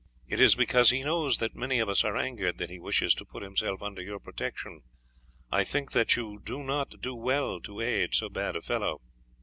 It 0.27 0.41
is 0.41 0.55
because 0.55 0.89
he 0.89 1.03
knows 1.03 1.37
that 1.37 1.53
many 1.55 1.77
of 1.77 1.87
us 1.87 2.03
are 2.03 2.17
angered 2.17 2.57
that 2.57 2.71
he 2.71 2.79
wishes 2.79 3.13
to 3.13 3.23
put 3.23 3.43
himself 3.43 3.83
under 3.83 4.01
your 4.01 4.19
protection. 4.19 4.81
I 5.51 5.63
think 5.63 5.91
that 5.91 6.15
you 6.15 6.41
do 6.43 6.63
not 6.63 6.99
do 7.01 7.13
well 7.13 7.59
to 7.59 7.81
aid 7.81 8.15
so 8.15 8.27
bad 8.27 8.55
a 8.55 8.63
fellow." 8.63 9.01